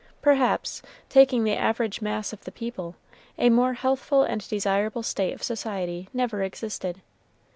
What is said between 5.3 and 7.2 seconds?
of society never existed.